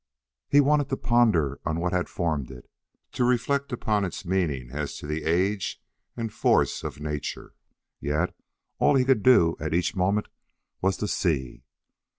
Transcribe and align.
He 0.49 0.59
wanted 0.61 0.89
to 0.89 0.97
ponder 0.97 1.59
on 1.63 1.79
what 1.79 1.93
had 1.93 2.09
formed 2.09 2.49
it 2.49 2.67
to 3.11 3.23
reflect 3.23 3.71
upon 3.71 4.03
its 4.03 4.25
meaning 4.25 4.71
as 4.71 4.97
to 4.97 5.07
age 5.23 5.79
and 6.17 6.33
force 6.33 6.83
of 6.83 6.99
nature, 6.99 7.53
yet 7.99 8.33
all 8.79 8.95
he 8.95 9.05
could 9.05 9.21
do 9.21 9.55
at 9.59 9.75
each 9.75 9.95
moment 9.95 10.27
was 10.81 10.97
to 10.97 11.07
see. 11.07 11.65